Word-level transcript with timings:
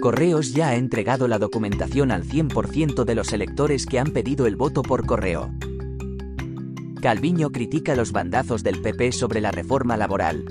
Correos 0.00 0.52
ya 0.52 0.68
ha 0.68 0.76
entregado 0.76 1.26
la 1.26 1.38
documentación 1.38 2.12
al 2.12 2.24
100% 2.24 3.04
de 3.04 3.14
los 3.14 3.32
electores 3.32 3.84
que 3.84 3.98
han 3.98 4.12
pedido 4.12 4.46
el 4.46 4.54
voto 4.54 4.82
por 4.82 5.06
correo. 5.06 5.50
Calviño 7.02 7.50
critica 7.50 7.96
los 7.96 8.12
bandazos 8.12 8.62
del 8.62 8.80
PP 8.80 9.12
sobre 9.12 9.40
la 9.40 9.50
reforma 9.50 9.96
laboral. 9.96 10.44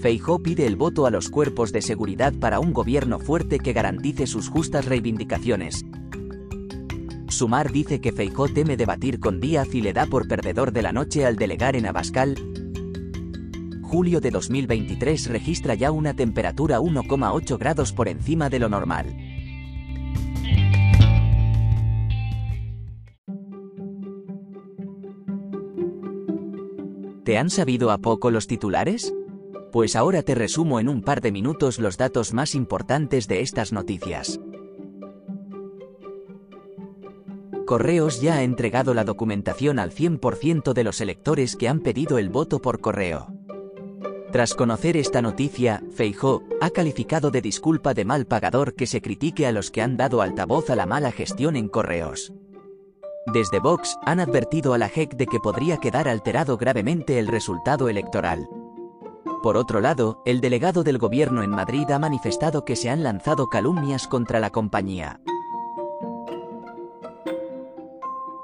Feijó 0.00 0.42
pide 0.42 0.66
el 0.66 0.74
voto 0.74 1.06
a 1.06 1.10
los 1.10 1.28
cuerpos 1.28 1.70
de 1.70 1.80
seguridad 1.80 2.32
para 2.32 2.58
un 2.58 2.72
gobierno 2.72 3.20
fuerte 3.20 3.60
que 3.60 3.72
garantice 3.72 4.26
sus 4.26 4.48
justas 4.48 4.84
reivindicaciones. 4.86 5.84
Sumar 7.28 7.70
dice 7.70 8.00
que 8.00 8.12
Feijó 8.12 8.48
teme 8.48 8.76
debatir 8.76 9.20
con 9.20 9.40
Díaz 9.40 9.74
y 9.74 9.80
le 9.80 9.92
da 9.92 10.06
por 10.06 10.26
perdedor 10.26 10.72
de 10.72 10.82
la 10.82 10.92
noche 10.92 11.24
al 11.24 11.36
delegar 11.36 11.76
en 11.76 11.86
Abascal, 11.86 12.36
julio 13.92 14.22
de 14.22 14.30
2023 14.30 15.26
registra 15.26 15.74
ya 15.74 15.92
una 15.92 16.14
temperatura 16.14 16.80
1,8 16.80 17.58
grados 17.58 17.92
por 17.92 18.08
encima 18.08 18.48
de 18.48 18.58
lo 18.58 18.70
normal. 18.70 19.14
¿Te 27.22 27.36
han 27.36 27.50
sabido 27.50 27.90
a 27.90 27.98
poco 27.98 28.30
los 28.30 28.46
titulares? 28.46 29.12
Pues 29.70 29.94
ahora 29.94 30.22
te 30.22 30.34
resumo 30.34 30.80
en 30.80 30.88
un 30.88 31.02
par 31.02 31.20
de 31.20 31.30
minutos 31.30 31.78
los 31.78 31.98
datos 31.98 32.32
más 32.32 32.54
importantes 32.54 33.28
de 33.28 33.42
estas 33.42 33.74
noticias. 33.74 34.40
Correos 37.66 38.22
ya 38.22 38.36
ha 38.36 38.42
entregado 38.42 38.94
la 38.94 39.04
documentación 39.04 39.78
al 39.78 39.90
100% 39.92 40.72
de 40.72 40.82
los 40.82 41.02
electores 41.02 41.56
que 41.56 41.68
han 41.68 41.80
pedido 41.80 42.16
el 42.16 42.30
voto 42.30 42.58
por 42.58 42.80
correo. 42.80 43.41
Tras 44.32 44.54
conocer 44.54 44.96
esta 44.96 45.20
noticia, 45.20 45.82
Feijó 45.94 46.42
ha 46.62 46.70
calificado 46.70 47.30
de 47.30 47.42
disculpa 47.42 47.92
de 47.92 48.06
mal 48.06 48.24
pagador 48.24 48.74
que 48.74 48.86
se 48.86 49.02
critique 49.02 49.46
a 49.46 49.52
los 49.52 49.70
que 49.70 49.82
han 49.82 49.98
dado 49.98 50.22
altavoz 50.22 50.70
a 50.70 50.76
la 50.76 50.86
mala 50.86 51.12
gestión 51.12 51.54
en 51.54 51.68
correos. 51.68 52.32
Desde 53.26 53.60
Vox 53.60 53.98
han 54.06 54.20
advertido 54.20 54.72
a 54.72 54.78
la 54.78 54.88
JEC 54.88 55.16
de 55.16 55.26
que 55.26 55.38
podría 55.38 55.76
quedar 55.76 56.08
alterado 56.08 56.56
gravemente 56.56 57.18
el 57.18 57.28
resultado 57.28 57.90
electoral. 57.90 58.48
Por 59.42 59.58
otro 59.58 59.82
lado, 59.82 60.22
el 60.24 60.40
delegado 60.40 60.82
del 60.82 60.96
gobierno 60.96 61.42
en 61.42 61.50
Madrid 61.50 61.90
ha 61.90 61.98
manifestado 61.98 62.64
que 62.64 62.74
se 62.74 62.88
han 62.88 63.02
lanzado 63.02 63.50
calumnias 63.50 64.08
contra 64.08 64.40
la 64.40 64.48
compañía. 64.48 65.20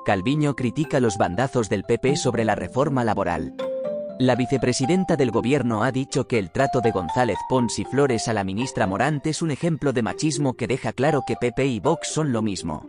Calviño 0.05 0.55
critica 0.55 1.01
los 1.01 1.17
bandazos 1.17 1.71
del 1.71 1.85
PP 1.85 2.17
sobre 2.17 2.45
la 2.45 2.55
reforma 2.55 3.05
laboral. 3.05 3.55
La 4.21 4.35
vicepresidenta 4.35 5.15
del 5.15 5.31
gobierno 5.31 5.85
ha 5.85 5.93
dicho 5.93 6.27
que 6.27 6.41
el 6.41 6.51
trato 6.51 6.81
de 6.81 6.91
González 6.91 7.39
Pons 7.49 7.79
y 7.79 7.85
Flores 7.85 8.27
a 8.27 8.33
la 8.33 8.43
ministra 8.43 8.85
Morant 8.89 9.25
es 9.29 9.43
un 9.43 9.53
ejemplo 9.53 9.93
de 9.93 10.03
machismo 10.03 10.55
que 10.55 10.67
deja 10.67 10.93
claro 10.93 11.23
que 11.25 11.37
PP 11.37 11.67
y 11.67 11.79
Vox 11.79 12.09
son 12.09 12.33
lo 12.33 12.43
mismo. 12.43 12.85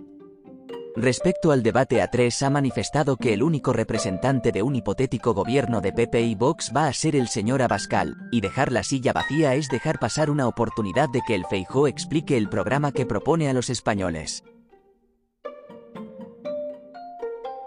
Respecto 0.95 1.51
al 1.51 1.62
debate 1.62 2.01
A3 2.01 2.47
ha 2.47 2.50
manifestado 2.50 3.16
que 3.16 3.34
el 3.34 3.44
único 3.44 3.73
representante 3.73 4.51
de 4.51 4.63
un 4.63 4.75
hipotético 4.75 5.35
gobierno 5.35 5.81
de 5.81 5.94
PP 5.94 6.19
y 6.19 6.34
Vox 6.34 6.72
va 6.75 6.88
a 6.88 6.94
ser 6.94 7.16
el 7.16 7.28
señor 7.28 7.61
Abascal, 7.61 8.17
y 8.31 8.41
dejar 8.41 8.72
la 8.72 8.81
silla 8.81 9.13
vacía 9.13 9.53
es 9.53 9.69
dejar 9.69 10.00
pasar 10.00 10.31
una 10.31 10.47
oportunidad 10.47 11.09
de 11.09 11.22
que 11.28 11.35
el 11.35 11.46
Feijó 11.46 11.88
explique 11.88 12.38
el 12.38 12.50
programa 12.50 12.91
que 12.91 13.06
propone 13.06 13.50
a 13.50 13.53
los 13.53 13.69
españoles. 13.69 14.44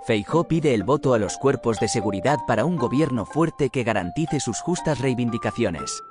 Feijó 0.05 0.49
pide 0.49 0.75
el 0.75 0.83
voto 0.83 1.15
a 1.15 1.19
los 1.19 1.39
cuerpos 1.39 1.79
de 1.79 1.87
seguridad 1.87 2.41
para 2.47 2.65
un 2.65 2.77
gobierno 2.77 3.25
fuerte 3.25 3.71
que 3.71 3.85
garantice 3.85 4.41
sus 4.41 4.61
justas 4.61 5.01
reivindicaciones. 5.01 6.03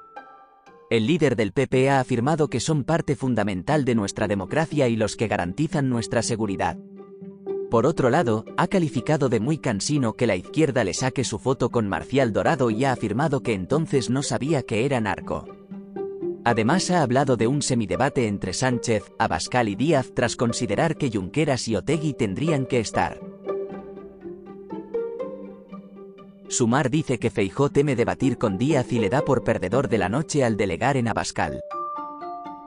El 0.89 1.07
líder 1.07 1.35
del 1.35 1.51
PP 1.51 1.89
ha 1.89 1.99
afirmado 1.99 2.49
que 2.49 2.61
son 2.61 2.85
parte 2.85 3.17
fundamental 3.17 3.83
de 3.83 3.95
nuestra 3.95 4.29
democracia 4.29 4.87
y 4.87 4.95
los 4.95 5.17
que 5.17 5.27
garantizan 5.27 5.89
nuestra 5.89 6.21
seguridad. 6.21 6.77
Por 7.69 7.85
otro 7.85 8.09
lado, 8.09 8.45
ha 8.55 8.67
calificado 8.67 9.27
de 9.27 9.41
muy 9.41 9.57
cansino 9.57 10.13
que 10.13 10.27
la 10.27 10.37
izquierda 10.37 10.85
le 10.85 10.93
saque 10.93 11.25
su 11.25 11.37
foto 11.37 11.69
con 11.69 11.89
Marcial 11.89 12.31
Dorado 12.31 12.69
y 12.69 12.85
ha 12.85 12.93
afirmado 12.93 13.43
que 13.43 13.53
entonces 13.53 14.09
no 14.09 14.23
sabía 14.23 14.63
que 14.63 14.85
era 14.85 15.01
narco. 15.01 15.45
Además 16.43 16.89
ha 16.91 17.01
hablado 17.01 17.37
de 17.37 17.47
un 17.47 17.61
semidebate 17.61 18.27
entre 18.27 18.53
Sánchez, 18.53 19.11
Abascal 19.19 19.69
y 19.69 19.75
Díaz 19.75 20.11
tras 20.13 20.35
considerar 20.35 20.95
que 20.95 21.11
Junqueras 21.11 21.67
y 21.67 21.75
Otegui 21.75 22.13
tendrían 22.13 22.65
que 22.65 22.79
estar. 22.79 23.30
Sumar 26.51 26.89
dice 26.89 27.17
que 27.17 27.29
Feijó 27.29 27.69
teme 27.69 27.95
debatir 27.95 28.37
con 28.37 28.57
Díaz 28.57 28.91
y 28.91 28.99
le 28.99 29.09
da 29.09 29.21
por 29.21 29.43
perdedor 29.45 29.87
de 29.87 29.97
la 29.97 30.09
noche 30.09 30.43
al 30.43 30.57
delegar 30.57 30.97
en 30.97 31.07
Abascal. 31.07 31.63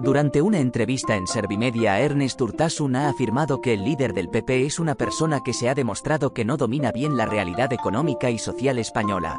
Durante 0.01 0.41
una 0.41 0.59
entrevista 0.59 1.17
en 1.17 1.27
Servimedia, 1.27 2.01
Ernest 2.01 2.41
Urtasun 2.41 2.97
ha 2.97 3.11
afirmado 3.11 3.61
que 3.61 3.75
el 3.75 3.85
líder 3.85 4.15
del 4.15 4.31
PP 4.31 4.65
es 4.65 4.79
una 4.79 4.95
persona 4.95 5.43
que 5.45 5.53
se 5.53 5.69
ha 5.69 5.75
demostrado 5.75 6.33
que 6.33 6.47
no 6.47 6.57
domina 6.57 6.93
bien 6.93 7.19
la 7.19 7.27
realidad 7.27 7.75
económica 7.75 8.31
y 8.31 8.39
social 8.39 8.79
española. 8.79 9.39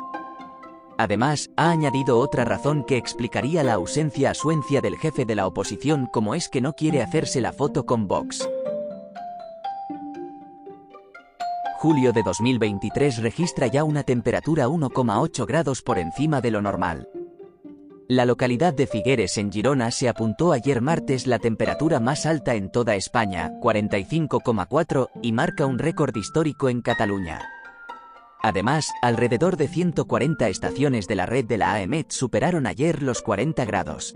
Además, 0.97 1.49
ha 1.57 1.71
añadido 1.71 2.19
otra 2.19 2.45
razón 2.45 2.83
que 2.83 2.97
explicaría 2.97 3.63
la 3.63 3.73
ausencia 3.73 4.29
asuencia 4.29 4.79
del 4.79 4.95
jefe 4.97 5.25
de 5.25 5.35
la 5.35 5.47
oposición 5.47 6.05
como 6.05 6.35
es 6.35 6.49
que 6.49 6.61
no 6.61 6.73
quiere 6.73 7.01
hacerse 7.01 7.41
la 7.41 7.51
foto 7.51 7.85
con 7.87 8.07
Vox. 8.07 8.47
Julio 11.85 12.13
de 12.13 12.23
2023 12.23 13.21
registra 13.21 13.67
ya 13.67 13.83
una 13.83 14.01
temperatura 14.01 14.67
1,8 14.67 15.45
grados 15.45 15.83
por 15.83 15.99
encima 15.99 16.41
de 16.41 16.49
lo 16.49 16.59
normal. 16.59 17.07
La 18.07 18.25
localidad 18.25 18.73
de 18.73 18.87
Figueres 18.87 19.37
en 19.37 19.51
Girona 19.51 19.91
se 19.91 20.09
apuntó 20.09 20.51
ayer 20.51 20.81
martes 20.81 21.27
la 21.27 21.37
temperatura 21.37 21.99
más 21.99 22.25
alta 22.25 22.55
en 22.55 22.71
toda 22.71 22.95
España, 22.95 23.51
45,4, 23.61 25.09
y 25.21 25.31
marca 25.31 25.67
un 25.67 25.77
récord 25.77 26.15
histórico 26.15 26.69
en 26.69 26.81
Cataluña. 26.81 27.47
Además, 28.41 28.91
alrededor 29.03 29.55
de 29.55 29.67
140 29.67 30.49
estaciones 30.49 31.07
de 31.07 31.13
la 31.13 31.27
red 31.27 31.45
de 31.45 31.59
la 31.59 31.73
AEMET 31.73 32.09
superaron 32.09 32.65
ayer 32.65 33.03
los 33.03 33.21
40 33.21 33.63
grados. 33.63 34.15